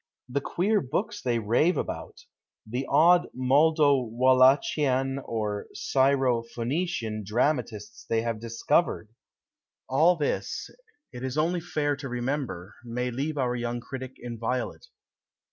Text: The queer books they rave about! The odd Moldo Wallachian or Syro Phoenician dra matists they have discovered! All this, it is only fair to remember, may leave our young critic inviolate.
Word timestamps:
The 0.27 0.41
queer 0.41 0.81
books 0.81 1.21
they 1.21 1.37
rave 1.37 1.77
about! 1.77 2.25
The 2.65 2.87
odd 2.89 3.27
Moldo 3.35 3.97
Wallachian 4.01 5.19
or 5.19 5.67
Syro 5.75 6.41
Phoenician 6.41 7.23
dra 7.23 7.51
matists 7.53 8.07
they 8.07 8.23
have 8.23 8.39
discovered! 8.39 9.09
All 9.87 10.15
this, 10.15 10.71
it 11.11 11.23
is 11.23 11.37
only 11.37 11.59
fair 11.61 11.95
to 11.97 12.09
remember, 12.09 12.73
may 12.83 13.11
leave 13.11 13.37
our 13.37 13.55
young 13.55 13.79
critic 13.79 14.13
inviolate. 14.17 14.87